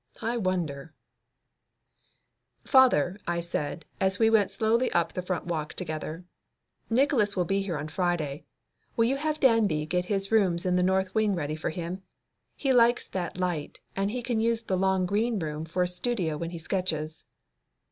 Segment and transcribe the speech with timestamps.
[0.23, 0.95] I wonder
[2.65, 6.25] "Father," I said, as we went slowly up the front walk together,
[6.89, 8.45] "Nickols will be here on Friday;
[8.97, 12.01] will you have Dabney get his rooms in the north wing ready for him?
[12.55, 16.35] He likes that light, and he can use the long green room for a studio
[16.35, 17.23] when he sketches."